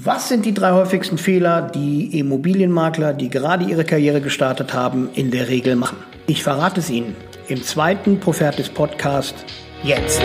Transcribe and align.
Was 0.00 0.28
sind 0.28 0.46
die 0.46 0.54
drei 0.54 0.70
häufigsten 0.70 1.18
Fehler, 1.18 1.60
die 1.60 2.20
Immobilienmakler, 2.20 3.12
die 3.14 3.28
gerade 3.28 3.64
ihre 3.64 3.82
Karriere 3.84 4.20
gestartet 4.20 4.72
haben, 4.72 5.08
in 5.14 5.32
der 5.32 5.48
Regel 5.48 5.74
machen? 5.74 5.96
Ich 6.28 6.44
verrate 6.44 6.78
es 6.78 6.88
Ihnen 6.88 7.16
im 7.48 7.64
zweiten 7.64 8.20
Profertis 8.20 8.68
Podcast 8.68 9.34
jetzt. 9.82 10.22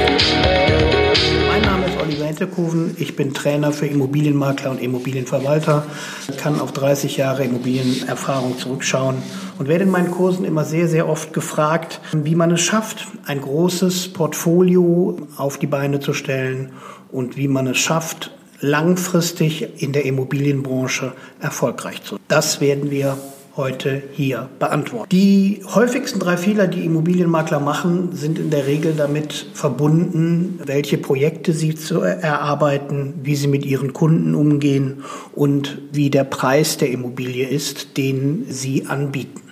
Mein 1.47 1.63
Name 1.63 1.87
ist 1.87 1.99
Oliver 1.99 2.25
Hinterkuven. 2.25 2.95
Ich 2.99 3.15
bin 3.15 3.33
Trainer 3.33 3.71
für 3.71 3.87
Immobilienmakler 3.87 4.69
und 4.69 4.79
Immobilienverwalter. 4.79 5.87
Ich 6.29 6.37
kann 6.37 6.61
auf 6.61 6.71
30 6.71 7.17
Jahre 7.17 7.43
Immobilienerfahrung 7.43 8.59
zurückschauen 8.59 9.23
und 9.57 9.67
werde 9.67 9.85
in 9.85 9.89
meinen 9.89 10.11
Kursen 10.11 10.45
immer 10.45 10.65
sehr, 10.65 10.87
sehr 10.87 11.09
oft 11.09 11.33
gefragt, 11.33 11.99
wie 12.11 12.35
man 12.35 12.51
es 12.51 12.61
schafft, 12.61 13.07
ein 13.25 13.41
großes 13.41 14.13
Portfolio 14.13 15.17
auf 15.37 15.57
die 15.57 15.65
Beine 15.65 15.99
zu 15.99 16.13
stellen 16.13 16.73
und 17.11 17.37
wie 17.37 17.47
man 17.47 17.65
es 17.65 17.79
schafft, 17.79 18.29
langfristig 18.63 19.81
in 19.83 19.91
der 19.91 20.05
Immobilienbranche 20.05 21.13
erfolgreich 21.39 22.01
zu. 22.03 22.17
Das 22.27 22.61
werden 22.61 22.89
wir 22.89 23.17
heute 23.55 24.01
hier 24.13 24.49
beantworten. 24.57 25.09
Die 25.11 25.61
häufigsten 25.75 26.19
drei 26.19 26.37
Fehler, 26.37 26.65
die 26.65 26.85
Immobilienmakler 26.85 27.59
machen, 27.59 28.09
sind 28.13 28.39
in 28.39 28.49
der 28.49 28.65
Regel 28.65 28.93
damit 28.95 29.45
verbunden, 29.53 30.59
welche 30.65 30.97
Projekte 30.97 31.53
sie 31.53 31.75
zu 31.75 32.01
erarbeiten, 32.01 33.13
wie 33.21 33.35
sie 33.35 33.47
mit 33.47 33.65
ihren 33.65 33.93
Kunden 33.93 34.33
umgehen 34.33 35.03
und 35.35 35.77
wie 35.91 36.09
der 36.09 36.23
Preis 36.23 36.77
der 36.77 36.89
Immobilie 36.89 37.47
ist, 37.47 37.97
den 37.97 38.45
sie 38.49 38.87
anbieten. 38.87 39.42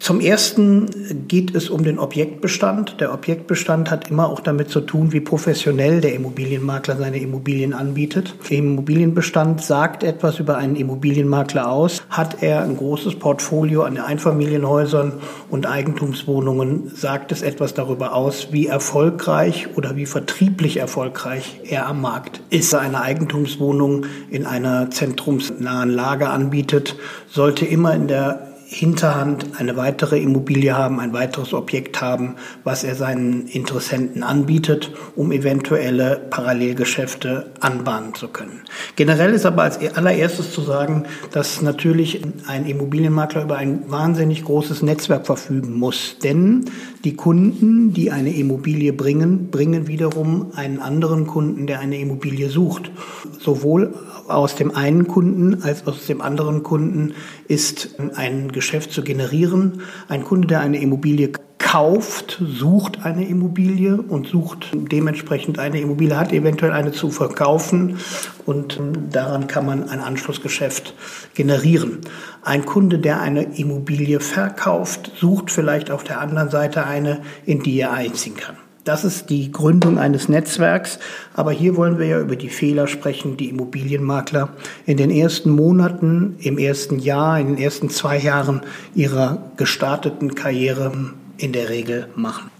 Zum 0.00 0.20
ersten 0.20 1.28
geht 1.28 1.54
es 1.54 1.68
um 1.68 1.84
den 1.84 1.98
Objektbestand. 1.98 3.02
Der 3.02 3.12
Objektbestand 3.12 3.90
hat 3.90 4.10
immer 4.10 4.30
auch 4.30 4.40
damit 4.40 4.70
zu 4.70 4.80
tun, 4.80 5.12
wie 5.12 5.20
professionell 5.20 6.00
der 6.00 6.14
Immobilienmakler 6.14 6.96
seine 6.96 7.18
Immobilien 7.18 7.74
anbietet. 7.74 8.34
Der 8.48 8.58
Immobilienbestand 8.58 9.62
sagt 9.62 10.02
etwas 10.02 10.38
über 10.38 10.56
einen 10.56 10.74
Immobilienmakler 10.74 11.70
aus. 11.70 12.02
Hat 12.08 12.42
er 12.42 12.62
ein 12.62 12.78
großes 12.78 13.16
Portfolio 13.16 13.82
an 13.82 13.98
Einfamilienhäusern 13.98 15.12
und 15.50 15.66
Eigentumswohnungen, 15.66 16.92
sagt 16.94 17.30
es 17.30 17.42
etwas 17.42 17.74
darüber 17.74 18.14
aus, 18.14 18.48
wie 18.52 18.68
erfolgreich 18.68 19.76
oder 19.76 19.96
wie 19.96 20.06
vertrieblich 20.06 20.78
erfolgreich 20.78 21.60
er 21.64 21.86
am 21.86 22.00
Markt 22.00 22.40
ist. 22.48 22.74
Eine 22.74 23.02
Eigentumswohnung 23.02 24.06
in 24.30 24.46
einer 24.46 24.90
zentrumsnahen 24.90 25.90
Lage 25.90 26.30
anbietet, 26.30 26.96
sollte 27.28 27.66
immer 27.66 27.94
in 27.94 28.08
der 28.08 28.49
Hinterhand 28.72 29.58
eine 29.58 29.76
weitere 29.76 30.20
Immobilie 30.20 30.78
haben, 30.78 31.00
ein 31.00 31.12
weiteres 31.12 31.52
Objekt 31.52 32.00
haben, 32.00 32.36
was 32.62 32.84
er 32.84 32.94
seinen 32.94 33.48
Interessenten 33.48 34.22
anbietet, 34.22 34.92
um 35.16 35.32
eventuelle 35.32 36.20
Parallelgeschäfte 36.30 37.50
anbahnen 37.58 38.14
zu 38.14 38.28
können. 38.28 38.60
Generell 38.94 39.32
ist 39.34 39.44
aber 39.44 39.64
als 39.64 39.78
allererstes 39.96 40.52
zu 40.52 40.60
sagen, 40.60 41.02
dass 41.32 41.62
natürlich 41.62 42.22
ein 42.46 42.64
Immobilienmakler 42.64 43.42
über 43.42 43.56
ein 43.56 43.90
wahnsinnig 43.90 44.44
großes 44.44 44.82
Netzwerk 44.82 45.26
verfügen 45.26 45.74
muss. 45.76 46.18
Denn 46.22 46.66
die 47.02 47.16
Kunden, 47.16 47.92
die 47.92 48.12
eine 48.12 48.32
Immobilie 48.32 48.92
bringen, 48.92 49.50
bringen 49.50 49.88
wiederum 49.88 50.52
einen 50.54 50.78
anderen 50.78 51.26
Kunden, 51.26 51.66
der 51.66 51.80
eine 51.80 51.98
Immobilie 51.98 52.48
sucht. 52.48 52.92
Sowohl 53.40 53.94
aus 54.28 54.54
dem 54.54 54.76
einen 54.76 55.08
Kunden 55.08 55.64
als 55.64 55.86
aus 55.88 56.06
dem 56.06 56.20
anderen 56.20 56.62
Kunden 56.62 57.14
ist 57.48 57.96
ein 58.14 58.52
Geschäft 58.60 58.92
zu 58.92 59.02
generieren. 59.02 59.80
Ein 60.08 60.22
Kunde, 60.22 60.46
der 60.46 60.60
eine 60.60 60.82
Immobilie 60.82 61.32
kauft, 61.56 62.42
sucht 62.42 63.06
eine 63.06 63.26
Immobilie 63.26 63.96
und 63.96 64.26
sucht 64.26 64.68
dementsprechend 64.72 65.58
eine 65.58 65.80
Immobilie, 65.80 66.18
hat 66.18 66.30
eventuell 66.30 66.72
eine 66.72 66.92
zu 66.92 67.10
verkaufen 67.10 67.96
und 68.44 68.78
ähm, 68.78 69.08
daran 69.10 69.46
kann 69.46 69.64
man 69.64 69.88
ein 69.88 70.00
Anschlussgeschäft 70.00 70.94
generieren. 71.34 72.00
Ein 72.42 72.66
Kunde, 72.66 72.98
der 72.98 73.22
eine 73.22 73.56
Immobilie 73.56 74.20
verkauft, 74.20 75.12
sucht 75.16 75.50
vielleicht 75.50 75.90
auf 75.90 76.04
der 76.04 76.20
anderen 76.20 76.50
Seite 76.50 76.84
eine, 76.86 77.22
in 77.46 77.62
die 77.62 77.80
er 77.80 77.92
einziehen 77.92 78.36
kann. 78.36 78.56
Das 78.84 79.04
ist 79.04 79.28
die 79.28 79.52
Gründung 79.52 79.98
eines 79.98 80.28
Netzwerks. 80.28 80.98
Aber 81.34 81.52
hier 81.52 81.76
wollen 81.76 81.98
wir 81.98 82.06
ja 82.06 82.20
über 82.20 82.36
die 82.36 82.48
Fehler 82.48 82.86
sprechen, 82.86 83.36
die 83.36 83.50
Immobilienmakler 83.50 84.50
in 84.86 84.96
den 84.96 85.10
ersten 85.10 85.50
Monaten, 85.50 86.36
im 86.40 86.58
ersten 86.58 86.98
Jahr, 86.98 87.38
in 87.38 87.48
den 87.48 87.58
ersten 87.58 87.90
zwei 87.90 88.18
Jahren 88.18 88.62
ihrer 88.94 89.50
gestarteten 89.56 90.34
Karriere 90.34 90.92
in 91.36 91.52
der 91.52 91.68
Regel 91.68 92.08
machen. 92.16 92.50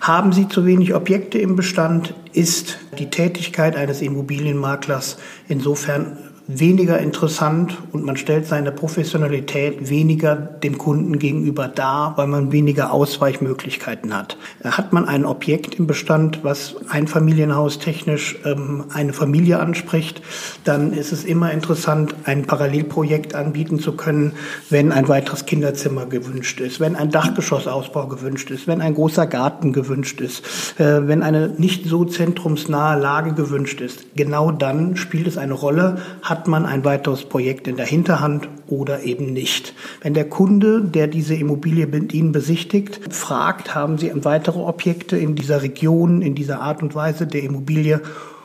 Haben 0.00 0.32
Sie 0.32 0.48
zu 0.48 0.64
wenig 0.64 0.94
Objekte 0.94 1.38
im 1.38 1.56
Bestand, 1.56 2.14
ist 2.32 2.78
die 2.98 3.10
Tätigkeit 3.10 3.76
eines 3.76 4.02
Immobilienmaklers 4.02 5.18
insofern 5.48 6.18
weniger 6.48 6.98
interessant 6.98 7.76
und 7.92 8.04
man 8.04 8.16
stellt 8.16 8.46
seine 8.46 8.70
Professionalität 8.70 9.90
weniger 9.90 10.36
dem 10.36 10.78
Kunden 10.78 11.18
gegenüber 11.18 11.66
dar, 11.66 12.16
weil 12.16 12.28
man 12.28 12.52
weniger 12.52 12.92
Ausweichmöglichkeiten 12.92 14.16
hat. 14.16 14.36
Hat 14.62 14.92
man 14.92 15.06
ein 15.06 15.24
Objekt 15.24 15.74
im 15.74 15.86
Bestand, 15.86 16.44
was 16.44 16.76
ein 16.88 17.08
Familienhaus 17.08 17.80
technisch 17.80 18.38
ähm, 18.44 18.84
eine 18.94 19.12
Familie 19.12 19.58
anspricht, 19.58 20.22
dann 20.62 20.92
ist 20.92 21.12
es 21.12 21.24
immer 21.24 21.50
interessant, 21.50 22.14
ein 22.24 22.44
Parallelprojekt 22.44 23.34
anbieten 23.34 23.80
zu 23.80 23.92
können, 23.92 24.32
wenn 24.70 24.92
ein 24.92 25.08
weiteres 25.08 25.46
Kinderzimmer 25.46 26.06
gewünscht 26.06 26.60
ist, 26.60 26.78
wenn 26.78 26.94
ein 26.94 27.10
Dachgeschossausbau 27.10 28.06
gewünscht 28.06 28.50
ist, 28.50 28.68
wenn 28.68 28.80
ein 28.80 28.94
großer 28.94 29.26
Garten 29.26 29.72
gewünscht 29.72 30.20
ist, 30.20 30.44
äh, 30.78 31.08
wenn 31.08 31.24
eine 31.24 31.48
nicht 31.58 31.86
so 31.86 32.04
zentrumsnahe 32.04 33.00
Lage 33.00 33.32
gewünscht 33.32 33.80
ist. 33.80 34.14
Genau 34.14 34.52
dann 34.52 34.96
spielt 34.96 35.26
es 35.26 35.38
eine 35.38 35.54
Rolle, 35.54 35.98
hat 36.22 36.35
hat 36.36 36.48
man 36.48 36.66
ein 36.66 36.84
weiteres 36.84 37.24
Projekt 37.24 37.66
in 37.66 37.78
der 37.78 37.86
Hinterhand 37.86 38.46
oder 38.66 39.04
eben 39.04 39.32
nicht. 39.32 39.72
Wenn 40.02 40.12
der 40.12 40.28
Kunde, 40.28 40.82
der 40.82 41.06
diese 41.06 41.34
Immobilie 41.34 41.86
mit 41.86 42.12
Ihnen 42.12 42.32
besichtigt, 42.32 43.00
fragt, 43.10 43.74
haben 43.74 43.96
Sie 43.96 44.12
weitere 44.22 44.58
Objekte 44.58 45.16
in 45.16 45.34
dieser 45.34 45.62
Region, 45.62 46.20
in 46.20 46.34
dieser 46.34 46.60
Art 46.60 46.82
und 46.82 46.94
Weise 46.94 47.26
der 47.26 47.42
Immobilie 47.42 48.02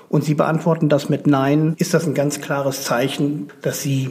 und 0.08 0.24
Sie 0.24 0.36
beantworten 0.36 0.88
das 0.88 1.10
mit 1.10 1.28
Nein, 1.28 1.76
ist 1.80 1.94
das 1.94 2.08
ein 2.08 2.14
ganz 2.14 2.40
klares 2.40 2.86
Zeichen, 2.86 3.50
dass 3.62 3.82
Sie 3.82 4.10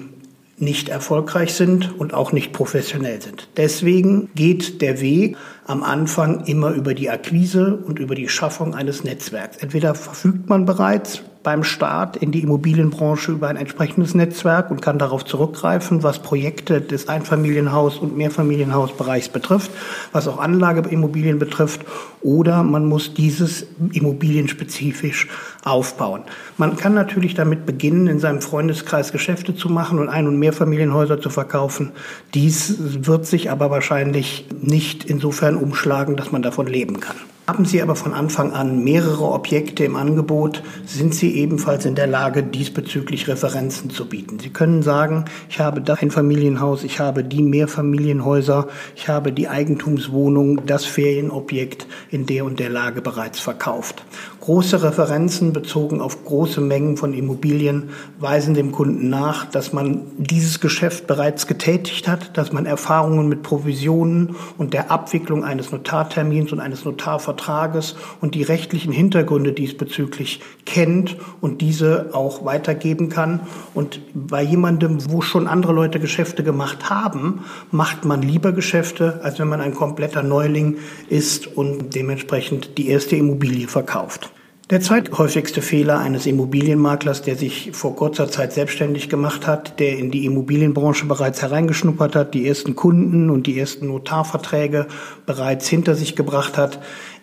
nicht 0.59 0.91
erfolgreich 0.91 1.55
sind 1.55 1.99
und 1.99 2.13
auch 2.13 2.33
nicht 2.33 2.53
professionell 2.53 3.23
sind. 3.23 3.49
Deswegen 3.57 4.29
geht 4.35 4.83
der 4.83 5.01
Weg 5.01 5.39
am 5.67 5.83
Anfang 5.83 6.45
immer 6.45 6.73
über 6.73 6.93
die 6.93 7.09
Akquise 7.09 7.77
und 7.77 7.99
über 7.99 8.15
die 8.15 8.29
Schaffung 8.29 8.75
eines 8.75 9.05
Netzwerks. 9.05 9.57
Entweder 9.57 9.95
verfügt 9.95 10.51
man 10.51 10.67
bereits 10.67 11.23
beim 11.43 11.65
Start 11.65 12.17
in 12.17 12.33
die 12.33 12.43
Immobilienbranche 12.43 13.33
über 13.33 13.49
ein 13.49 13.57
entsprechendes 13.57 14.15
Netzwerk 14.15 14.71
und 14.71 14.83
kann 14.83 14.99
darauf 14.99 15.25
zurückgreifen, 15.25 16.03
was 16.03 16.19
Projekte 16.19 16.81
des 16.81 17.09
Einfamilienhaus- 17.09 17.99
und 17.99 18.17
Mehrfamilienhausbereichs 18.17 19.31
betrifft, 19.31 19.71
was 20.13 20.29
auch 20.29 20.39
Anlageimmobilien 20.39 21.39
betrifft, 21.39 21.87
oder 22.21 22.63
man 22.63 22.85
muss 22.85 23.15
dieses 23.15 23.67
immobilienspezifisch 23.93 25.29
aufbauen. 25.65 26.23
Man 26.59 26.77
kann 26.77 26.93
natürlich 26.93 27.35
damit 27.35 27.65
beginnen, 27.65 28.07
in 28.07 28.19
seinem 28.19 28.43
Freundeskreis 28.43 29.11
Geschäfte 29.11 29.55
zu 29.55 29.71
machen 29.71 29.99
und 29.99 30.11
Ein- 30.11 30.27
und 30.27 30.39
Mehrfamilienhäuser 30.39 31.21
zu 31.21 31.31
verkaufen. 31.31 31.93
Dies 32.35 32.77
wird 32.79 33.25
sich 33.25 33.51
aber 33.51 33.71
wahrscheinlich 33.71 34.47
nicht 34.61 35.05
insofern 35.05 35.57
umschlagen, 35.57 36.17
dass 36.17 36.33
man 36.33 36.43
davon 36.43 36.67
leben 36.67 37.01
kann. 37.01 37.17
Haben 37.51 37.65
Sie 37.65 37.83
aber 37.83 37.97
von 37.97 38.15
Anfang 38.15 38.53
an 38.53 38.85
mehrere 38.85 39.25
Objekte 39.25 39.83
im 39.83 39.97
Angebot, 39.97 40.63
sind 40.87 41.17
Sie 41.17 41.35
ebenfalls 41.35 41.85
in 41.85 41.97
der 41.97 42.07
Lage, 42.07 42.45
diesbezüglich 42.45 43.27
Referenzen 43.27 43.91
zu 43.91 44.09
bieten. 44.09 44.39
Sie 44.39 44.51
können 44.51 44.85
sagen, 44.85 45.25
ich 45.49 45.59
habe 45.59 45.81
das 45.81 46.01
Einfamilienhaus, 46.01 46.85
ich 46.85 47.01
habe 47.01 47.25
die 47.25 47.43
Mehrfamilienhäuser, 47.43 48.69
ich 48.95 49.09
habe 49.09 49.33
die 49.33 49.49
Eigentumswohnung, 49.49 50.65
das 50.65 50.85
Ferienobjekt 50.85 51.89
in 52.13 52.25
der 52.25 52.45
und 52.45 52.61
der 52.61 52.71
Lage 52.71 53.03
bereits 53.03 53.41
verkauft. 53.41 54.05
Große 54.51 54.83
Referenzen 54.83 55.53
bezogen 55.53 56.01
auf 56.01 56.25
große 56.25 56.61
Mengen 56.61 56.97
von 56.97 57.15
Immobilien 57.15 57.91
weisen 58.19 58.53
dem 58.55 58.73
Kunden 58.73 59.09
nach, 59.09 59.45
dass 59.45 59.73
man 59.73 60.03
dieses 60.17 60.59
Geschäft 60.59 61.07
bereits 61.07 61.47
getätigt 61.47 62.09
hat, 62.09 62.37
dass 62.37 62.51
man 62.51 62.67
Erfahrungen 62.67 63.29
mit 63.29 63.45
Provisionen 63.45 64.35
und 64.59 64.75
der 64.75 64.91
Abwicklung 64.91 65.45
eines 65.45 65.71
Notartermins 65.71 66.51
und 66.51 66.59
eines 66.59 66.85
Notarvertrages 66.85 67.95
und 68.21 68.35
die 68.35 68.43
rechtlichen 68.43 68.93
Hintergründe 68.93 69.53
diesbezüglich 69.53 70.41
kennt 70.67 71.17
und 71.41 71.61
diese 71.61 72.11
auch 72.13 72.45
weitergeben 72.45 73.09
kann. 73.09 73.43
Und 73.73 74.01
bei 74.15 74.43
jemandem, 74.43 75.13
wo 75.13 75.21
schon 75.21 75.47
andere 75.47 75.73
Leute 75.73 76.01
Geschäfte 76.01 76.43
gemacht 76.43 76.91
haben, 76.91 77.45
macht 77.71 78.05
man 78.05 78.21
lieber 78.21 78.51
Geschäfte, 78.51 79.21
als 79.23 79.39
wenn 79.39 79.47
man 79.47 79.61
ein 79.61 79.77
kompletter 79.77 80.25
Neuling 80.25 80.79
ist 81.09 81.47
und 81.47 81.95
dementsprechend 81.95 82.79
die 82.79 82.89
erste 82.89 83.15
Immobilie 83.15 83.69
verkauft. 83.69 84.33
Der 84.71 84.81
zweithäufigste 84.81 85.63
Fehler 85.63 85.99
eines 85.99 86.27
Immobilienmaklers, 86.27 87.23
der 87.23 87.35
sich 87.35 87.71
vor 87.73 87.97
kurzer 87.97 88.31
Zeit 88.31 88.53
selbstständig 88.53 89.09
gemacht 89.09 89.49
hat, 89.49 89.81
der 89.81 89.99
in 89.99 90.13
die 90.13 90.25
Immobilienbranche 90.25 91.07
bereits 91.07 91.43
hereingeschnuppert 91.43 92.15
hat, 92.15 92.35
die 92.35 92.47
ersten 92.47 92.77
Kunden 92.77 93.31
und 93.31 93.49
die 93.49 93.59
ersten 93.59 93.89
Notarverträge 93.89 94.87
bereits 95.27 95.67
hinter 95.67 95.97
sich 95.97 96.15
gebracht 96.15 96.57
hat, 96.57 96.79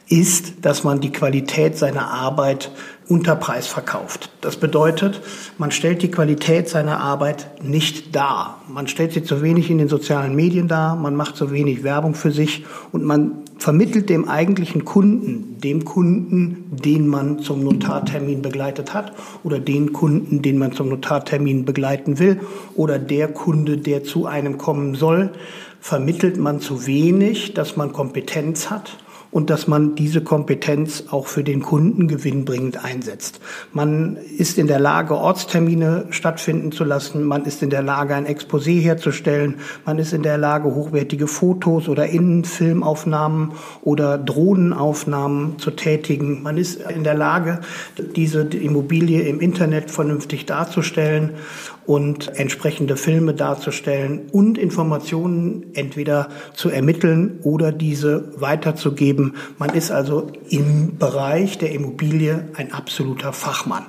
ist, 0.10 0.66
dass 0.66 0.84
man 0.84 1.00
die 1.00 1.14
Qualität 1.14 1.78
seiner 1.78 2.10
Arbeit 2.10 2.70
unter 3.08 3.38
Preis 3.38 3.66
verkauft. 3.66 4.30
Das 4.42 4.58
bedeutet, 4.58 5.22
man 5.58 5.72
stellt 5.72 6.02
die 6.02 6.12
Qualität 6.12 6.68
seiner 6.68 7.00
Arbeit 7.00 7.64
nicht 7.64 8.14
dar. 8.14 8.62
Man 8.68 8.90
stellt 8.90 9.14
sie 9.14 9.24
zu 9.24 9.42
wenig 9.42 9.70
in 9.70 9.78
den 9.78 9.88
sozialen 9.88 10.36
Medien 10.36 10.68
dar, 10.68 10.98
man 10.98 11.16
macht 11.16 11.38
zu 11.38 11.50
wenig 11.52 11.84
Werbung 11.84 12.14
für 12.14 12.32
sich 12.32 12.66
und 12.92 13.06
man 13.06 13.44
vermittelt 13.58 14.10
dem 14.10 14.28
eigentlichen 14.28 14.86
Kunden, 14.86 15.58
dem 15.60 15.86
Kunden, 15.86 16.66
den 16.72 17.08
man 17.08 17.40
zum 17.40 17.64
Notartermin 17.64 18.42
begleitet 18.42 18.94
hat 18.94 19.14
oder 19.44 19.60
den 19.60 19.94
Kunden, 19.94 20.42
den 20.42 20.58
man 20.58 20.72
zum 20.72 20.90
Notartermin 20.90 21.66
begleiten 21.66 22.20
will 22.20 22.40
oder 22.76 23.00
der 23.00 23.28
Kunde, 23.30 23.78
der 23.78 24.04
zu 24.04 24.26
einem 24.26 24.58
kommen 24.58 24.96
soll, 24.96 25.32
vermittelt 25.80 26.38
man 26.38 26.60
zu 26.60 26.86
wenig, 26.86 27.54
dass 27.54 27.78
man 27.78 27.94
Kompetenz 27.94 28.70
hat 28.70 28.98
und 29.32 29.50
dass 29.50 29.68
man 29.68 29.96
diese 29.96 30.22
Kompetenz 30.22 31.06
auch 31.10 31.28
für 31.28 31.44
den 31.44 31.62
Kunden 31.62 32.08
gewinnbringend 32.08 32.84
einsetzt. 32.84 33.40
Man 33.74 34.16
ist 34.16 34.58
in 34.58 34.68
der 34.68 34.80
Lage, 34.80 35.16
Ortstermine 35.16 36.06
stattfinden 36.10 36.72
zu 36.72 36.84
lassen. 36.84 37.24
Man 37.24 37.46
ist 37.46 37.62
in 37.62 37.70
der 37.70 37.82
Lage, 37.82 38.16
ein 38.16 38.26
Exposé 38.26 38.80
herzustellen. 38.82 39.56
Man 39.86 40.00
ist 40.00 40.14
in 40.14 40.24
der 40.24 40.38
Lage, 40.38 40.74
hochwertige 40.74 41.28
Fotos 41.28 41.90
oder 41.90 42.08
Innenfilmaufnahmen 42.08 43.52
oder 43.82 44.18
Drohnenaufnahmen 44.18 45.60
zu 45.60 45.72
tätigen. 45.72 46.44
Man 46.44 46.58
ist 46.58 46.82
in 46.90 47.04
der 47.04 47.16
Lage, 47.16 47.62
diese 48.16 48.42
Immobilie 48.42 49.22
im 49.22 49.40
Internet 49.40 49.92
vernünftig 49.92 50.46
darzustellen 50.46 51.32
und 51.88 52.38
entsprechende 52.38 52.98
Filme 52.98 53.34
darzustellen 53.34 54.28
und 54.32 54.58
Informationen 54.58 55.72
entweder 55.74 56.30
zu 56.54 56.70
ermitteln 56.70 57.40
oder 57.44 57.72
diese 57.72 58.40
weiterzugeben. 58.40 59.36
Man 59.58 59.72
ist 59.72 59.90
also 59.90 60.28
im 60.50 60.98
Bereich 60.98 61.58
der 61.58 61.72
Immobilie 61.72 62.50
ein 62.56 62.74
absoluter 62.74 63.34
Fachmann. 63.34 63.86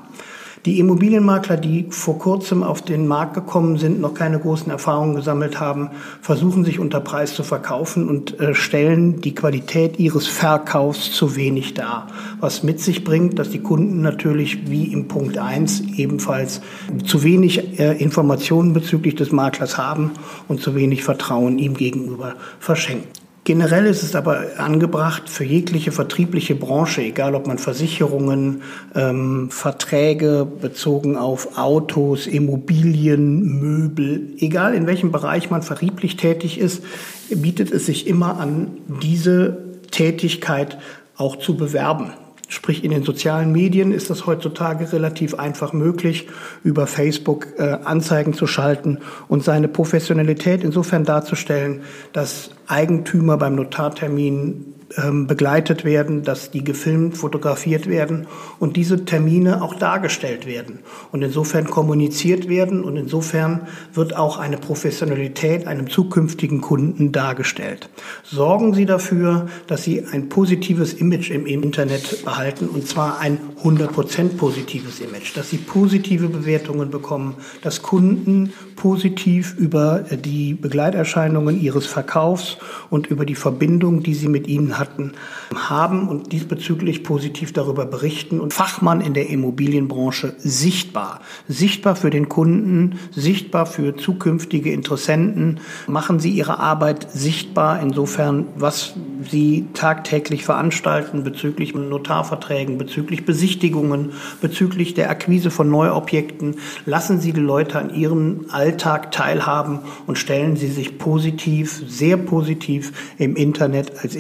Die 0.69 0.81
Immobilienmakler, 0.81 1.57
die 1.57 1.87
vor 1.89 2.19
kurzem 2.19 2.63
auf 2.63 2.83
den 2.83 3.07
Markt 3.07 3.33
gekommen 3.33 3.79
sind, 3.79 4.03
noch 4.03 4.13
keine 4.13 4.39
großen 4.39 4.71
Erfahrungen 4.71 5.15
gesammelt 5.15 5.59
haben, 5.59 5.89
versuchen 6.21 6.63
sich 6.63 6.79
unter 6.79 7.01
Preis 7.01 7.33
zu 7.33 7.43
verkaufen 7.43 8.07
und 8.07 8.39
äh, 8.39 8.53
stellen 8.53 9.23
die 9.23 9.35
Qualität 9.35 9.99
ihres 9.99 10.27
Verkaufs 10.27 11.11
zu 11.11 11.37
wenig 11.37 11.73
dar. 11.73 12.09
Was 12.41 12.65
mit 12.65 12.81
sich 12.81 13.03
bringt, 13.03 13.39
dass 13.39 13.49
die 13.49 13.61
Kunden 13.61 14.03
natürlich 14.03 14.71
wie 14.71 14.93
im 14.93 15.09
Punkt 15.09 15.39
1 15.39 15.85
ebenfalls 15.97 16.61
zu 17.03 17.23
wenig 17.23 17.81
äh, 17.81 17.97
Informationen 17.97 18.75
bezüglich 18.75 19.15
des 19.15 19.33
Maklers 19.33 19.79
haben 19.79 20.11
und 20.49 20.61
zu 20.61 20.75
wenig 20.75 21.03
Vertrauen 21.03 21.59
ihm 21.59 21.79
gegenüber 21.79 22.35
verschenken. 22.61 23.09
Generell 23.49 23.87
ist 23.87 24.03
es 24.03 24.15
aber 24.15 24.45
angebracht 24.59 25.31
für 25.31 25.43
jegliche 25.43 25.91
vertriebliche 25.91 26.55
Branche, 26.55 27.01
egal 27.01 27.35
ob 27.35 27.47
man 27.47 27.57
Versicherungen, 27.57 28.61
ähm, 28.95 29.49
Verträge 29.51 30.47
bezogen 30.61 31.17
auf 31.17 31.57
Autos, 31.57 32.27
Immobilien, 32.27 33.41
Möbel, 33.59 34.35
egal 34.39 34.75
in 34.75 34.87
welchem 34.87 35.13
Bereich 35.13 35.49
man 35.49 35.63
vertrieblich 35.63 36.19
tätig 36.19 36.59
ist, 36.59 36.83
bietet 37.31 37.71
es 37.71 37.87
sich 37.87 38.07
immer 38.07 38.39
an, 38.39 38.67
diese 39.01 39.57
Tätigkeit 39.91 40.77
auch 41.17 41.37
zu 41.37 41.57
bewerben. 41.57 42.13
Sprich, 42.51 42.83
in 42.83 42.91
den 42.91 43.03
sozialen 43.03 43.53
Medien 43.53 43.93
ist 43.93 44.09
das 44.09 44.27
heutzutage 44.27 44.91
relativ 44.91 45.35
einfach 45.35 45.75
möglich, 45.75 46.29
über 46.65 46.87
Facebook 46.87 47.47
äh, 47.59 47.77
Anzeigen 47.85 48.33
zu 48.33 48.47
schalten 48.47 48.99
und 49.29 49.45
seine 49.45 49.69
Professionalität 49.69 50.65
insofern 50.65 51.05
darzustellen, 51.05 51.83
dass 52.15 52.51
Eigentümer 52.67 53.37
beim 53.37 53.55
Notartermin 53.55 54.75
begleitet 54.97 55.85
werden, 55.85 56.23
dass 56.23 56.51
die 56.51 56.65
gefilmt, 56.65 57.17
fotografiert 57.17 57.89
werden 57.89 58.27
und 58.59 58.77
diese 58.77 59.05
Termine 59.05 59.63
auch 59.63 59.75
dargestellt 59.75 60.47
werden 60.47 60.79
und 61.13 61.23
insofern 61.23 61.69
kommuniziert 61.69 62.49
werden 62.49 62.83
und 62.83 62.97
insofern 62.97 63.69
wird 63.93 64.17
auch 64.17 64.39
eine 64.39 64.57
Professionalität 64.57 65.67
einem 65.67 65.91
zukünftigen 65.91 66.63
Kunden 66.63 67.13
dargestellt. 67.13 67.91
Sorgen 68.25 68.73
Sie 68.73 68.87
dafür, 68.87 69.49
dass 69.67 69.85
Sie 69.85 70.05
ein 70.11 70.31
positives 70.31 70.95
Image 70.95 71.31
im 71.31 71.45
Internet 71.45 72.25
behalten 72.25 72.67
und 72.69 72.89
zwar 72.89 73.19
ein 73.19 73.39
100% 73.63 74.37
positives 74.39 75.01
Image, 75.01 75.37
dass 75.37 75.51
Sie 75.51 75.59
positive 75.59 76.29
Bewertungen 76.29 76.91
bekommen, 76.91 77.35
dass 77.63 77.83
Kunden 77.83 78.55
positiv 78.75 79.55
über 79.59 80.05
die 80.25 80.55
Begleiterscheinungen 80.55 81.61
Ihres 81.61 81.87
Verkaufs 81.87 82.57
und 82.91 83.09
über 83.09 83.27
die 83.27 83.35
Verbindung, 83.35 84.03
die 84.03 84.15
Sie 84.15 84.29
mit 84.29 84.47
Ihnen 84.47 84.78
hatten, 84.79 85.13
haben 85.55 86.09
und 86.09 86.33
diesbezüglich 86.33 87.05
positiv 87.05 87.53
darüber 87.53 87.87
berichten 87.87 88.41
und 88.41 88.55
Fachmann 88.55 89.01
in 89.01 89.15
der 89.15 89.29
Immobilienbranche 89.29 90.35
sichtbar. 90.39 91.21
Sichtbar 91.49 91.97
für 91.97 92.11
den 92.11 92.29
Kunden, 92.29 92.99
sichtbar 93.11 93.67
für 93.67 93.97
zukünftige 93.97 94.73
Interessenten. 94.73 95.61
Machen 95.87 96.21
Sie 96.21 96.31
Ihre 96.31 96.59
Arbeit 96.59 97.11
sichtbar 97.11 97.81
insofern, 97.81 98.47
was 98.57 98.95
Sie 99.31 99.67
tagtäglich 99.75 100.45
veranstalten 100.45 101.25
bezüglich 101.25 101.75
Notarverträgen, 101.75 102.79
bezüglich 102.79 103.25
Besichtigungen, 103.25 104.13
bezüglich 104.41 104.95
der 104.95 105.11
Akquise 105.11 105.51
von 105.51 105.71
Neuobjekten. 105.71 106.57
Lassen 106.87 107.21
Sie 107.21 107.33
die 107.33 107.41
Leute 107.41 107.79
an 107.79 107.95
Ihrem 107.95 108.47
Alltag 108.51 109.13
teilhaben 109.13 109.81
und 110.07 110.19
stellen 110.19 110.57
Sie 110.57 110.69
sich 110.69 110.99
positiv, 110.99 111.83
sehr 111.89 112.17
positiv 112.17 112.93
im 113.19 113.37
Internet 113.37 114.03
als 114.03 114.15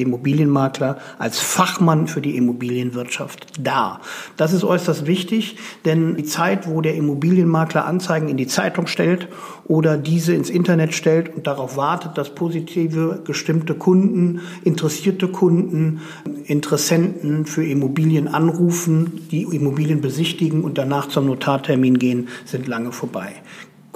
Immobilienmakler, 0.48 0.98
als 1.18 1.38
Fachmann 1.38 2.06
für 2.06 2.20
die 2.20 2.36
Immobilienwirtschaft 2.36 3.46
dar. 3.60 4.00
Das 4.36 4.52
ist 4.52 4.64
äußerst 4.64 5.06
wichtig, 5.06 5.56
denn 5.84 6.16
die 6.16 6.24
Zeit, 6.24 6.68
wo 6.68 6.80
der 6.80 6.94
Immobilienmakler 6.94 7.84
Anzeigen 7.84 8.28
in 8.28 8.36
die 8.36 8.46
Zeitung 8.46 8.86
stellt 8.86 9.28
oder 9.66 9.96
diese 9.96 10.34
ins 10.34 10.50
Internet 10.50 10.94
stellt 10.94 11.34
und 11.34 11.46
darauf 11.46 11.76
wartet, 11.76 12.16
dass 12.16 12.34
positive 12.34 13.20
gestimmte 13.24 13.74
Kunden, 13.74 14.40
interessierte 14.64 15.28
Kunden, 15.28 16.00
Interessenten 16.46 17.44
für 17.44 17.64
Immobilien 17.64 18.28
anrufen, 18.28 19.28
die 19.30 19.42
Immobilien 19.42 20.00
besichtigen 20.00 20.64
und 20.64 20.78
danach 20.78 21.08
zum 21.08 21.26
Notartermin 21.26 21.98
gehen, 21.98 22.28
sind 22.46 22.66
lange 22.66 22.92
vorbei. 22.92 23.34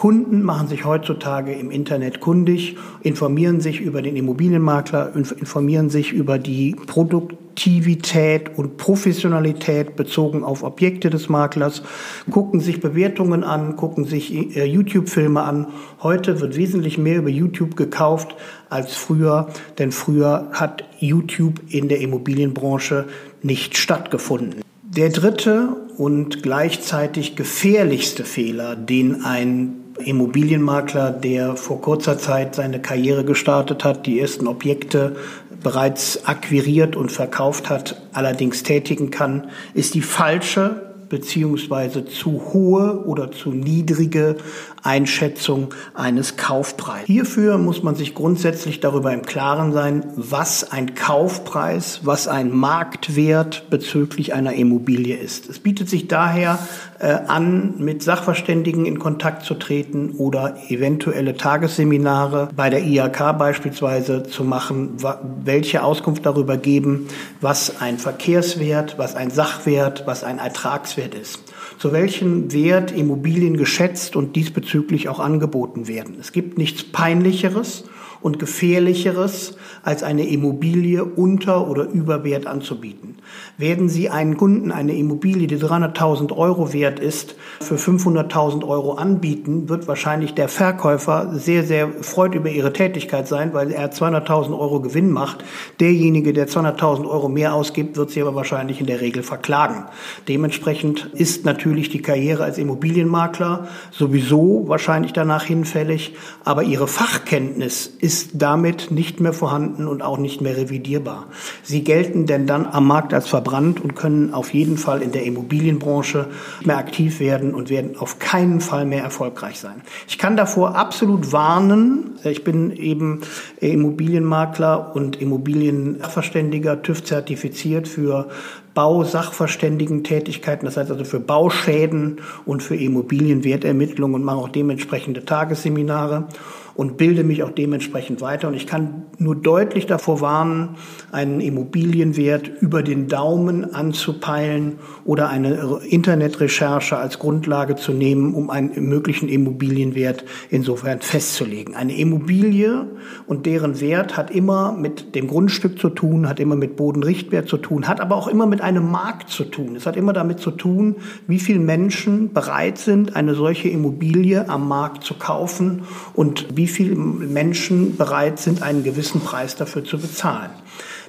Kunden 0.03 0.43
machen 0.43 0.67
sich 0.67 0.85
heutzutage 0.85 1.53
im 1.53 1.71
Internet 1.71 2.19
kundig, 2.19 2.77
informieren 3.05 3.61
sich 3.61 3.81
über 3.81 4.03
den 4.03 4.17
Immobilienmakler, 4.17 5.15
informieren 5.15 5.91
sich 5.91 6.13
über 6.13 6.39
die 6.41 6.75
Produktivität 6.75 8.59
und 8.59 8.79
Professionalität 8.79 9.95
bezogen 9.95 10.43
auf 10.43 10.65
Objekte 10.65 11.09
des 11.09 11.29
Maklers, 11.29 11.85
gucken 12.33 12.59
sich 12.59 12.81
Bewertungen 12.81 13.45
an, 13.45 13.77
gucken 13.77 14.05
sich 14.05 14.57
äh, 14.57 14.65
YouTube-Filme 14.65 15.41
an. 15.41 15.69
Heute 16.03 16.41
wird 16.41 16.57
wesentlich 16.57 16.99
mehr 16.99 17.19
über 17.19 17.31
YouTube 17.31 17.77
gekauft 17.77 18.35
als 18.71 18.97
früher, 18.97 19.51
denn 19.79 19.93
früher 19.93 20.49
hat 20.53 20.83
YouTube 20.99 21.61
in 21.69 21.87
der 21.87 22.01
Immobilienbranche 22.01 23.05
nicht 23.43 23.77
stattgefunden. 23.77 24.63
Der 24.83 25.11
dritte 25.11 25.77
und 25.97 26.43
gleichzeitig 26.43 27.37
gefährlichste 27.37 28.25
Fehler, 28.25 28.75
den 28.75 29.25
ein 29.25 29.82
Immobilienmakler, 29.99 31.11
der 31.11 31.57
vor 31.57 31.81
kurzer 31.81 32.19
Zeit 32.19 32.55
seine 32.55 32.81
Karriere 32.81 33.25
gestartet 33.25 33.85
hat, 33.85 34.07
die 34.07 34.21
ersten 34.21 34.47
Objekte 34.47 35.17
bereits 35.63 36.27
akquiriert 36.27 36.97
und 36.97 37.13
verkauft 37.13 37.71
hat, 37.71 38.03
allerdings 38.13 38.63
tätigen 38.63 39.11
kann, 39.11 39.51
ist 39.75 39.95
die 39.95 40.03
falsche 40.03 40.93
beziehungsweise 41.13 42.07
zu 42.07 42.43
hohe 42.55 43.05
oder 43.05 43.31
zu 43.31 43.51
niedrige 43.51 44.37
Einschätzung 44.83 45.75
eines 45.93 46.39
Kaufpreises. 46.39 47.07
Hierfür 47.07 47.59
muss 47.59 47.83
man 47.83 47.95
sich 47.97 48.15
grundsätzlich 48.15 48.81
darüber 48.81 49.13
im 49.13 49.21
Klaren 49.21 49.75
sein, 49.75 50.07
was 50.17 50.73
ein 50.73 50.95
Kaufpreis, 50.95 52.01
was 52.05 52.29
ein 52.29 52.51
Marktwert 52.51 53.69
bezüglich 53.69 54.33
einer 54.33 54.55
Immobilie 54.55 55.15
ist. 55.15 55.51
Es 55.51 55.59
bietet 55.59 55.91
sich 55.91 56.09
daher 56.09 56.59
an, 57.03 57.75
mit 57.79 58.03
Sachverständigen 58.03 58.87
in 58.87 58.99
Kontakt 58.99 59.45
zu 59.45 59.55
treten 59.55 60.15
oder 60.19 60.57
eventuelle 60.69 61.37
Tagesseminare 61.37 62.49
bei 62.55 62.71
der 62.71 62.85
IHK 62.85 63.37
beispielsweise 63.39 64.23
zu 64.23 64.45
machen, 64.45 64.97
welche 65.45 65.83
Auskunft 65.83 66.25
darüber 66.25 66.57
geben, 66.57 67.09
was 67.41 67.81
ein 67.81 67.99
Verkehrswert, 67.99 68.99
was 68.99 69.17
ein 69.17 69.31
Sachwert, 69.31 70.05
was 70.07 70.23
ein 70.23 70.39
Ertragswert 70.39 71.15
ist. 71.15 71.41
Zu 71.79 71.93
welchem 71.93 72.53
Wert 72.53 72.93
Immobilien 72.93 73.57
geschätzt 73.57 74.15
und 74.15 74.37
diesbezüglich 74.37 75.09
auch 75.09 75.19
angeboten 75.19 75.89
werden. 75.89 76.17
Es 76.21 76.31
gibt 76.31 76.57
nichts 76.57 76.85
Peinlicheres 76.85 77.85
und 78.23 78.39
gefährlicheres, 78.39 79.57
als 79.83 80.03
eine 80.03 80.29
Immobilie 80.29 81.05
unter 81.05 81.69
oder 81.69 81.89
über 81.89 82.25
Wert 82.25 82.47
anzubieten. 82.47 83.17
Werden 83.59 83.89
Sie 83.89 84.09
einen 84.09 84.37
Kunden 84.37 84.71
eine 84.71 84.97
Immobilie, 84.97 85.47
die 85.47 85.59
300.000 85.59 86.37
Euro 86.37 86.73
wert 86.73 87.01
ist, 87.01 87.35
für 87.61 87.77
500.000 87.77 88.67
Euro 88.67 88.95
anbieten, 88.95 89.69
wird 89.69 89.89
wahrscheinlich 89.89 90.35
der 90.35 90.49
Verkäufer 90.49 91.33
sehr, 91.35 91.65
sehr 91.65 91.89
freut 92.03 92.35
über 92.35 92.51
Ihre 92.51 92.73
Tätigkeit 92.73 93.27
sein, 93.27 93.55
weil 93.55 93.71
er 93.73 93.93
200.000 93.93 94.59
Euro 94.59 94.81
Gewinn 94.81 95.11
macht. 95.11 95.45
Derjenige, 95.81 96.33
der 96.33 96.49
200.000 96.49 97.09
Euro 97.09 97.29
mehr 97.29 97.55
ausgibt, 97.55 97.97
wird 97.97 98.11
Sie 98.11 98.21
aber 98.21 98.35
wahrscheinlich 98.35 98.81
in 98.81 98.87
der 98.87 99.01
Regel 99.01 99.23
verklagen. 99.23 99.85
Dementsprechend 100.29 101.11
ist 101.15 101.45
natürlich 101.45 101.89
die 101.89 102.03
Karriere 102.03 102.45
als 102.45 102.59
Immobilienmakler 102.59 103.69
sowieso 103.91 104.65
wahrscheinlich 104.67 105.13
danach 105.13 105.45
hinfällig, 105.45 106.15
aber 106.45 106.63
Ihre 106.63 106.89
Fachkenntnis 106.89 107.87
ist 107.87 108.12
damit 108.35 108.91
nicht 108.91 109.21
mehr 109.21 109.33
vorhanden 109.33 109.87
und 109.87 110.03
auch 110.03 110.19
nicht 110.19 110.41
mehr 110.41 110.57
revidierbar. 110.57 111.27
Sie 111.63 111.85
gelten 111.85 112.27
denn 112.27 112.47
dann 112.47 112.67
am 112.67 112.87
Markt 112.87 113.15
als 113.15 113.29
verbrannt 113.29 113.81
und 113.81 113.95
können 113.95 114.35
auf 114.35 114.53
jeden 114.55 114.77
Fall 114.77 115.03
in 115.03 115.13
der 115.13 115.25
Immobilienbranche 115.25 116.29
mehr 116.65 116.79
aktiv 116.79 117.21
werden 117.21 117.55
und 117.55 117.71
werden 117.71 117.97
auf 117.99 118.19
keinen 118.19 118.61
Fall 118.61 118.85
mehr 118.85 119.03
erfolgreich 119.03 119.59
sein. 119.59 119.83
Ich 120.09 120.19
kann 120.19 120.37
davor 120.37 120.77
absolut 120.77 121.33
warnen. 121.33 122.19
Ich 122.25 122.45
bin 122.45 122.71
eben 122.71 123.21
Immobilienmakler 123.61 124.95
und 124.95 125.21
Immobilienverständiger, 125.21 126.83
TÜV 126.83 127.05
zertifiziert 127.05 127.89
für 127.89 128.29
Bausachverständigen-Tätigkeiten, 128.75 130.65
das 130.65 130.77
heißt 130.77 130.91
also 130.91 131.05
für 131.05 131.21
Bauschäden 131.21 132.21
und 132.47 132.63
für 132.63 132.77
Immobilienwertermittlung 132.77 134.15
und 134.15 134.25
mache 134.25 134.39
auch 134.39 134.49
dementsprechende 134.49 135.25
Tagesseminare 135.25 136.29
und 136.75 136.97
bilde 136.97 137.25
mich 137.25 137.43
auch 137.43 137.51
dementsprechend 137.51 138.21
weiter. 138.21 138.49
Und 138.49 138.55
ich 138.55 138.67
kann 138.67 139.05
nur 139.19 139.37
deutlich 139.37 139.87
davor 139.87 140.21
warnen, 140.21 140.77
einen 141.11 141.41
Immobilienwert 141.41 142.51
über 142.61 142.83
den 142.83 143.09
Daumen 143.09 143.75
anzupeilen 143.75 144.79
oder 145.05 145.29
eine 145.29 145.81
Internetrecherche 145.87 146.97
als 146.97 147.19
Grundlage 147.19 147.77
zu 147.77 147.93
nehmen, 147.93 148.35
um 148.35 148.51
einen 148.51 148.89
möglichen 148.89 149.29
Immobilienwert 149.29 150.25
insofern 150.51 151.01
festzulegen. 151.01 151.75
Eine 151.75 151.97
Immobilie 151.97 152.87
und 153.27 153.47
deren 153.47 153.81
Wert 153.81 154.17
hat 154.17 154.31
immer 154.31 154.73
mit 154.73 155.15
dem 155.15 155.27
Grundstück 155.29 155.79
zu 155.79 155.91
tun, 155.91 156.29
hat 156.29 156.41
immer 156.41 156.57
mit 156.57 156.77
Bodenrichtwert 156.77 157.49
zu 157.49 157.59
tun, 157.59 157.87
hat 157.87 158.01
aber 158.01 158.17
auch 158.17 158.29
immer 158.29 158.47
mit 158.47 158.62
einem 158.63 158.91
Markt 158.91 159.31
zu 159.31 159.45
tun. 159.45 159.77
Es 159.77 159.87
hat 159.87 159.97
immer 159.97 160.13
damit 160.13 160.41
zu 160.41 160.51
tun, 160.51 160.97
wie 161.27 161.39
viele 161.39 161.59
Menschen 161.59 162.33
bereit 162.33 162.79
sind, 162.79 163.17
eine 163.17 163.35
solche 163.35 163.69
Immobilie 163.69 164.49
am 164.49 164.69
Markt 164.69 165.05
zu 165.05 165.15
kaufen 165.15 165.83
und 166.15 166.57
wie 166.57 166.69
viele 166.69 166.95
Menschen 166.97 167.97
bereit 167.97 168.39
sind, 168.39 168.63
einen 168.63 168.85
gewissen 168.85 169.21
Preis 169.21 169.57
dafür 169.57 169.85
zu 169.85 169.99
bezahlen. 169.99 170.51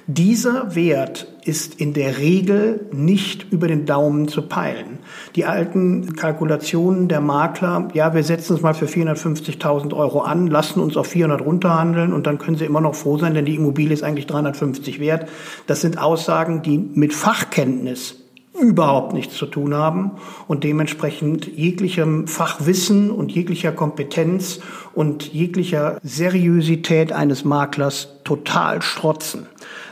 Dieser 0.06 0.74
Wert 0.74 1.28
ist 1.44 1.80
in 1.80 1.94
der 1.94 2.18
Regel 2.18 2.88
nicht 2.92 3.50
über 3.50 3.68
den 3.68 3.86
Daumen 3.86 4.28
zu 4.28 4.42
peilen. 4.42 4.98
Die 5.34 5.46
alten 5.46 6.14
Kalkulationen 6.14 7.08
der 7.08 7.22
Makler, 7.22 7.88
ja, 7.94 8.12
wir 8.12 8.22
setzen 8.22 8.56
es 8.56 8.60
mal 8.60 8.74
für 8.74 8.84
450.000 8.84 9.94
Euro 9.94 10.20
an, 10.20 10.46
lassen 10.46 10.80
uns 10.80 10.98
auf 10.98 11.06
400 11.06 11.40
runterhandeln 11.40 12.12
und 12.12 12.26
dann 12.26 12.36
können 12.36 12.58
sie 12.58 12.66
immer 12.66 12.82
noch 12.82 12.94
froh 12.94 13.16
sein, 13.16 13.32
denn 13.32 13.46
die 13.46 13.54
Immobilie 13.54 13.94
ist 13.94 14.02
eigentlich 14.02 14.26
350 14.26 15.00
wert. 15.00 15.26
Das 15.66 15.80
sind 15.80 15.96
Aussagen, 15.96 16.60
die 16.60 16.76
mit 16.76 17.14
Fachkenntnis 17.14 18.16
überhaupt 18.60 19.14
nichts 19.14 19.36
zu 19.36 19.46
tun 19.46 19.74
haben 19.74 20.12
und 20.46 20.64
dementsprechend 20.64 21.46
jeglichem 21.46 22.28
Fachwissen 22.28 23.10
und 23.10 23.32
jeglicher 23.32 23.72
Kompetenz 23.72 24.60
und 24.92 25.32
jeglicher 25.32 25.98
Seriosität 26.02 27.12
eines 27.12 27.44
Maklers 27.44 28.20
total 28.22 28.82
strotzen. 28.82 29.46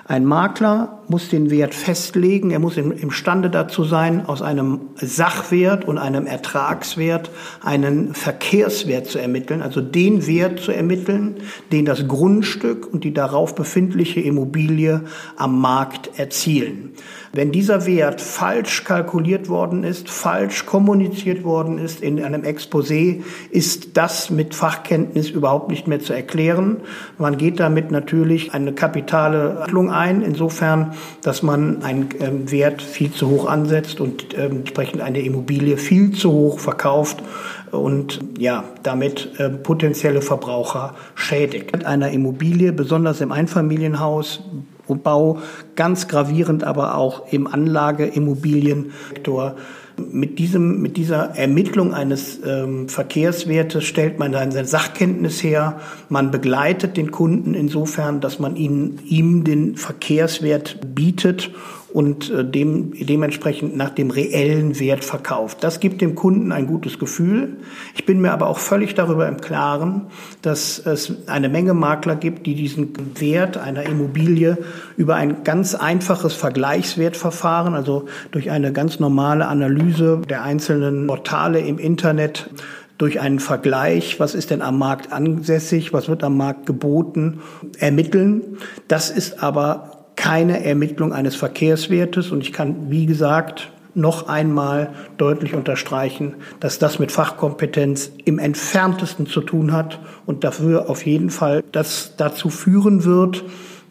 Ein 0.05 0.25
Makler 0.25 1.01
muss 1.09 1.29
den 1.29 1.51
Wert 1.51 1.75
festlegen, 1.75 2.51
er 2.51 2.59
muss 2.59 2.77
imstande 2.77 3.51
dazu 3.51 3.85
sein, 3.85 4.27
aus 4.27 4.43
einem 4.43 4.81
Sachwert 4.97 5.85
und 5.85 5.99
einem 5.99 6.27
Ertragswert 6.27 7.31
einen 7.63 8.15
Verkehrswert 8.15 9.07
zu 9.07 9.19
ermitteln, 9.19 9.63
also 9.63 9.81
den 9.81 10.27
Wert 10.27 10.61
zu 10.61 10.73
ermitteln, 10.73 11.37
den 11.71 11.85
das 11.85 12.09
Grundstück 12.09 12.93
und 12.93 13.05
die 13.05 13.15
darauf 13.15 13.55
befindliche 13.55 14.21
Immobilie 14.21 15.03
am 15.37 15.61
Markt 15.61 16.19
erzielen. 16.19 16.93
Wenn 17.35 17.51
dieser 17.51 17.87
Wert 17.87 18.21
falsch 18.21 18.85
kalkuliert 18.85 19.49
worden 19.49 19.85
ist, 19.85 20.11
falsch 20.11 20.67
kommuniziert 20.67 21.45
worden 21.45 21.79
ist 21.79 22.03
in 22.03 22.23
einem 22.23 22.43
Exposé, 22.43 23.23
ist 23.51 23.97
das 23.97 24.29
mit 24.29 24.55
Fachkenntnis 24.55 25.31
überhaupt 25.31 25.71
nicht 25.71 25.89
mehr 25.89 26.01
zu 26.01 26.13
erklären. 26.13 26.79
Man 27.17 27.39
geht 27.39 27.59
damit 27.59 27.91
natürlich 27.91 28.53
eine 28.53 28.75
kapitale 28.75 29.65
Handlung 29.73 29.91
ein, 29.91 30.21
insofern, 30.21 30.93
dass 31.23 31.43
man 31.43 31.83
einen 31.83 32.11
ähm, 32.21 32.51
Wert 32.51 32.83
viel 32.83 33.11
zu 33.11 33.31
hoch 33.31 33.47
ansetzt 33.47 34.01
und 34.01 34.37
ähm, 34.37 34.59
entsprechend 34.59 35.01
eine 35.01 35.21
Immobilie 35.23 35.79
viel 35.79 36.13
zu 36.13 36.31
hoch 36.31 36.59
verkauft 36.59 37.23
und 37.71 38.21
ja, 38.37 38.65
damit 38.83 39.31
äh, 39.39 39.49
potenzielle 39.49 40.21
Verbraucher 40.21 40.95
schädigt. 41.15 41.73
Mit 41.73 41.87
einer 41.87 42.11
Immobilie, 42.11 42.75
besonders 42.75 43.23
im 43.23 43.33
Einfamilienhaus, 43.33 44.43
Bau, 44.89 45.39
ganz 45.77 46.09
gravierend 46.09 46.65
aber 46.65 46.97
auch 46.97 47.33
im 47.33 47.47
Anlageimmobiliensektor. 47.47 49.57
Mit, 49.97 50.39
diesem, 50.39 50.81
mit 50.81 50.97
dieser 50.97 51.37
Ermittlung 51.37 51.93
eines 51.93 52.41
ähm, 52.45 52.89
Verkehrswertes 52.89 53.85
stellt 53.85 54.19
man 54.19 54.33
dann 54.33 54.51
seine 54.51 54.67
Sachkenntnis 54.67 55.43
her. 55.43 55.81
Man 56.09 56.31
begleitet 56.31 56.97
den 56.97 57.11
Kunden 57.11 57.55
insofern, 57.55 58.21
dass 58.21 58.39
man 58.39 58.57
ihn, 58.57 59.01
ihm 59.05 59.45
den 59.45 59.77
Verkehrswert 59.77 60.95
bietet 60.95 61.51
und 61.93 62.31
äh, 62.31 62.45
dem, 62.45 62.93
dementsprechend 62.99 63.77
nach 63.77 63.91
dem 63.91 64.11
reellen 64.11 64.79
Wert 64.81 65.05
verkauft. 65.05 65.59
Das 65.63 65.81
gibt 65.81 66.01
dem 66.01 66.15
Kunden 66.15 66.53
ein 66.53 66.67
gutes 66.67 66.99
Gefühl. 66.99 67.57
Ich 67.95 68.07
bin 68.07 68.21
mir 68.21 68.33
aber 68.33 68.49
auch 68.49 68.59
völlig 68.59 68.95
darüber 68.95 69.29
im 69.29 69.41
Klaren, 69.41 70.07
dass 70.41 70.79
es 70.79 71.29
eine 71.29 71.49
Menge 71.49 71.75
Makler 71.75 72.17
gibt, 72.17 72.47
die 72.47 72.55
diesen 72.55 72.93
Wert 73.21 73.57
einer 73.59 73.85
Immobilie 73.85 74.59
über 74.97 75.17
ein 75.17 75.45
ganz 75.45 75.75
einfaches 75.75 76.35
Vergleichswertverfahren, 76.35 77.75
also 77.75 78.07
durch 78.31 78.51
eine 78.51 78.73
ganz 78.73 78.99
normale 78.99 79.47
Analyse 79.47 80.23
der 80.29 80.43
einzelnen 80.43 81.07
Portale 81.07 81.61
im 81.61 81.79
Internet, 81.79 82.51
durch 82.99 83.21
einen 83.21 83.41
Vergleich, 83.41 84.21
was 84.21 84.35
ist 84.35 84.51
denn 84.51 84.63
am 84.63 84.79
Markt 84.79 85.13
ansässig, 85.13 85.93
was 85.93 86.09
wird 86.09 86.23
am 86.23 86.37
Markt 86.37 86.67
geboten, 86.67 87.41
ermitteln. 87.79 88.59
Das 88.87 89.11
ist 89.11 89.43
aber 89.43 90.02
keine 90.23 90.65
Ermittlung 90.65 91.13
eines 91.13 91.35
Verkehrswertes. 91.35 92.31
Und 92.31 92.43
ich 92.43 92.53
kann, 92.53 92.91
wie 92.91 93.07
gesagt, 93.07 93.73
noch 93.95 94.29
einmal 94.29 94.91
deutlich 95.19 95.53
unterstreichen, 95.53 96.35
dass 96.61 96.79
das 96.79 97.01
mit 97.01 97.11
Fachkompetenz 97.11 98.13
im 98.25 98.39
entferntesten 98.39 99.27
zu 99.27 99.41
tun 99.41 99.73
hat 99.73 99.99
und 100.25 100.45
dafür 100.45 100.89
auf 100.89 101.05
jeden 101.07 101.31
Fall 101.31 101.65
das 101.73 102.15
dazu 102.17 102.51
führen 102.51 103.03
wird, 103.03 103.43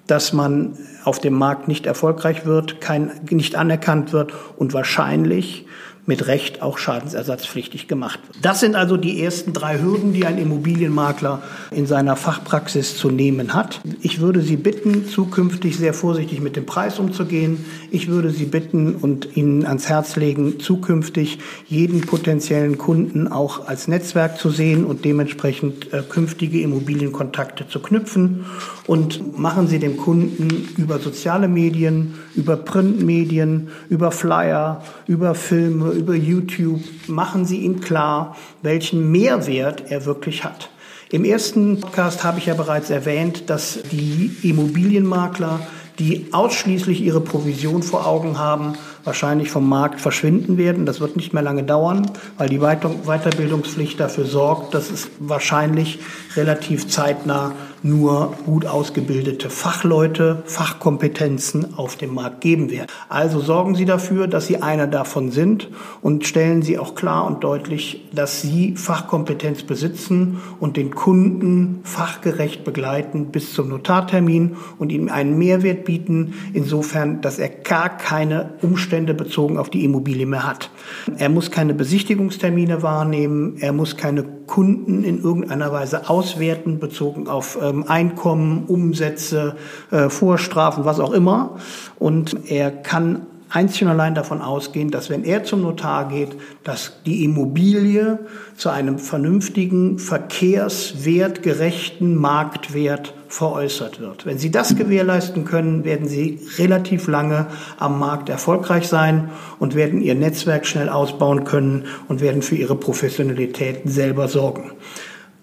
dass 0.08 0.32
man 0.32 0.78
auf 1.04 1.20
dem 1.20 1.34
Markt 1.34 1.68
nicht 1.68 1.86
erfolgreich 1.86 2.46
wird, 2.46 2.80
kein, 2.80 3.12
nicht 3.30 3.58
anerkannt 3.58 4.14
wird 4.14 4.32
und 4.56 4.74
wahrscheinlich 4.74 5.66
mit 6.05 6.27
Recht 6.27 6.62
auch 6.62 6.77
schadensersatzpflichtig 6.77 7.88
gemacht. 7.88 8.20
Das 8.41 8.60
sind 8.60 8.75
also 8.75 8.98
die 8.98 9.22
ersten 9.22 9.53
drei 9.53 9.79
Hürden, 9.79 10.13
die 10.13 10.25
ein 10.25 10.38
Immobilienmakler 10.38 11.41
in 11.72 11.86
seiner 11.86 12.15
Fachpraxis 12.15 12.98
zu 12.98 13.12
nehmen 13.12 13.53
hat. 13.53 13.81
Ich 14.01 14.20
würde 14.20 14.41
Sie 14.41 14.58
bitten, 14.58 15.08
zukünftig 15.08 15.77
sehr 15.77 15.93
vorsichtig 15.93 16.41
mit 16.41 16.55
dem 16.55 16.65
Preis 16.65 16.98
umzugehen. 17.00 17.65
Ich 17.91 18.08
würde 18.08 18.31
Sie 18.31 18.46
bitten 18.46 18.96
und 18.96 19.38
Ihnen 19.38 19.65
ans 19.65 19.89
Herz 19.89 20.15
legen, 20.15 20.60
zukünftig 20.60 21.39
jeden 21.67 22.01
potenziellen 22.01 22.77
Kunden 22.77 23.27
auch 23.27 23.67
als 23.67 23.88
Netzwerk 23.88 24.39
zu 24.39 24.50
sehen 24.50 24.86
und 24.86 25.05
dementsprechend 25.05 25.93
äh, 25.93 26.01
künftige 26.08 26.62
Immobilienkontakte 26.62 27.67
zu 27.67 27.79
knüpfen. 27.79 28.46
Und 28.88 29.38
machen 29.38 29.67
Sie 29.67 29.79
dem 29.79 29.98
Kunden 29.98 30.67
über 30.77 31.00
soziale 31.00 31.48
Medien, 31.48 32.15
über 32.36 32.58
Printmedien, 32.58 33.70
über 33.89 34.12
Flyer, 34.12 34.84
über 35.08 35.36
Filme, 35.36 35.91
über 35.94 36.16
YouTube, 36.16 36.82
machen 37.08 37.46
Sie 37.46 37.58
ihm 37.58 37.82
klar, 37.82 38.36
welchen 38.62 39.12
Mehrwert 39.12 39.90
er 39.90 40.06
wirklich 40.06 40.44
hat. 40.44 40.70
Im 41.12 41.26
ersten 41.26 41.82
Podcast 41.82 42.24
habe 42.24 42.40
ich 42.40 42.46
ja 42.46 42.54
bereits 42.54 42.90
erwähnt, 42.90 43.50
dass 43.50 43.80
die 43.92 44.32
Immobilienmakler, 44.44 45.60
die 46.00 46.28
ausschließlich 46.32 47.02
ihre 47.02 47.20
Provision 47.20 47.84
vor 47.84 48.08
Augen 48.08 48.40
haben, 48.40 48.76
wahrscheinlich 49.04 49.50
vom 49.50 49.68
Markt 49.68 50.00
verschwinden 50.00 50.58
werden. 50.58 50.86
Das 50.86 51.02
wird 51.02 51.18
nicht 51.18 51.34
mehr 51.34 51.44
lange 51.44 51.64
dauern, 51.64 52.10
weil 52.38 52.48
die 52.48 52.60
Weiterbildungspflicht 52.60 54.00
dafür 54.00 54.26
sorgt, 54.26 54.74
dass 54.74 54.90
es 54.90 55.10
wahrscheinlich 55.20 56.00
relativ 56.36 56.88
zeitnah 56.88 57.52
nur 57.84 58.34
gut 58.46 58.66
ausgebildete 58.66 59.50
Fachleute, 59.50 60.44
Fachkompetenzen 60.46 61.78
auf 61.78 61.96
dem 61.96 62.14
Markt 62.14 62.42
geben 62.42 62.70
wird. 62.70 62.92
Also 63.10 63.40
sorgen 63.40 63.76
Sie 63.76 63.86
dafür, 63.86 64.28
dass 64.28 64.48
Sie 64.48 64.62
einer 64.62 64.88
davon 64.88 65.32
sind 65.32 65.70
und 66.02 66.26
stellen 66.26 66.62
Sie 66.62 66.78
auch 66.78 66.96
klar 66.96 67.26
und 67.26 67.44
deutlich, 67.44 68.08
dass 68.14 68.42
Sie 68.42 68.76
Fachkompetenz 68.76 69.64
besitzen 69.64 70.40
und 70.60 70.78
den 70.78 70.94
Kunden 70.94 71.80
fachgerecht 71.84 72.64
begleiten 72.64 73.28
bis 73.28 73.54
zum 73.54 73.70
Notartermin 73.70 74.58
und 74.78 74.92
ihm 74.92 75.10
einen 75.10 75.38
Mehrwert 75.38 75.86
bieten, 75.86 76.34
insofern, 76.54 77.22
dass 77.22 77.40
er 77.40 77.50
gar 77.50 77.90
keine 77.90 78.52
Umstände 78.62 79.14
bezogen 79.14 79.58
auf 79.58 79.70
die 79.70 79.84
Immobilie 79.84 80.26
mehr 80.26 80.48
hat. 80.48 80.70
Er 81.18 81.30
muss 81.30 81.50
keine 81.50 81.74
Besichtigungstermine 81.74 82.84
wahrnehmen, 82.84 83.58
er 83.60 83.74
muss 83.74 83.98
keine 83.98 84.24
Kunden 84.24 85.04
in 85.04 85.24
irgendeiner 85.24 85.72
Weise 85.72 86.10
auswerten 86.10 86.80
bezogen 86.80 87.28
auf 87.28 87.58
ähm, 87.62 87.71
Einkommen, 87.88 88.66
Umsätze, 88.68 89.56
äh, 89.92 90.10
Vorstrafen, 90.10 90.86
was 90.86 91.00
auch 91.00 91.12
immer. 91.12 91.58
Und 92.00 92.50
er 92.50 92.72
kann 92.72 93.28
einzig 93.51 93.84
und 93.84 93.90
allein 93.90 94.16
davon 94.16 94.42
ausgehen, 94.42 94.90
dass 94.92 95.10
wenn 95.10 95.24
er 95.24 95.44
zum 95.44 95.62
Notar 95.62 96.08
geht, 96.08 96.30
dass 96.63 96.94
die 97.06 97.24
Immobilie 97.24 98.20
zu 98.56 98.70
einem 98.70 98.98
vernünftigen, 98.98 100.00
verkehrswertgerechten 100.00 102.16
Marktwert 102.16 103.13
veräußert 103.28 104.00
wird. 104.00 104.25
Wenn 104.25 104.38
Sie 104.38 104.51
das 104.51 104.75
gewährleisten 104.75 105.44
können, 105.46 105.86
werden 105.86 106.08
Sie 106.08 106.40
relativ 106.58 107.08
lange 107.08 107.48
am 107.78 108.00
Markt 108.00 108.30
erfolgreich 108.30 108.88
sein 108.88 109.30
und 109.60 109.75
werden 109.75 110.01
Ihr 110.01 110.16
Netzwerk 110.16 110.66
schnell 110.66 110.90
ausbauen 110.90 111.44
können 111.44 111.86
und 112.08 112.22
werden 112.22 112.42
für 112.42 112.56
Ihre 112.56 112.75
Professionalität 112.75 113.82
selber 113.86 114.28
sorgen. 114.28 114.72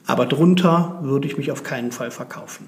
Aber 0.08 0.26
drunter 0.26 0.98
würde 1.02 1.28
ich 1.28 1.36
mich 1.36 1.52
auf 1.52 1.62
keinen 1.62 1.92
Fall 1.92 2.10
verkaufen. 2.10 2.66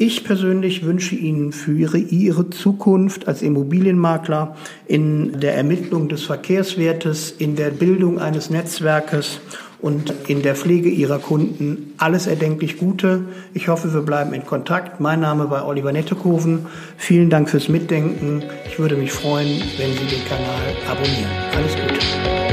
Ich 0.00 0.22
persönlich 0.22 0.84
wünsche 0.84 1.16
Ihnen 1.16 1.50
für 1.50 1.72
Ihre, 1.72 1.98
Ihre 1.98 2.50
Zukunft 2.50 3.26
als 3.26 3.42
Immobilienmakler 3.42 4.56
in 4.86 5.40
der 5.40 5.56
Ermittlung 5.56 6.08
des 6.08 6.22
Verkehrswertes, 6.22 7.32
in 7.32 7.56
der 7.56 7.70
Bildung 7.70 8.20
eines 8.20 8.48
Netzwerkes 8.48 9.40
und 9.80 10.14
in 10.28 10.42
der 10.42 10.54
Pflege 10.54 10.88
Ihrer 10.88 11.18
Kunden 11.18 11.94
alles 11.98 12.28
erdenklich 12.28 12.78
Gute. 12.78 13.24
Ich 13.54 13.66
hoffe, 13.66 13.92
wir 13.92 14.02
bleiben 14.02 14.32
in 14.32 14.46
Kontakt. 14.46 15.00
Mein 15.00 15.18
Name 15.18 15.50
war 15.50 15.66
Oliver 15.66 15.90
Nettekoven. 15.90 16.66
Vielen 16.96 17.28
Dank 17.28 17.50
fürs 17.50 17.68
Mitdenken. 17.68 18.44
Ich 18.68 18.78
würde 18.78 18.94
mich 18.94 19.10
freuen, 19.10 19.60
wenn 19.78 19.92
Sie 19.94 20.14
den 20.14 20.24
Kanal 20.28 20.76
abonnieren. 20.88 21.30
Alles 21.56 21.74
Gute. 21.74 22.47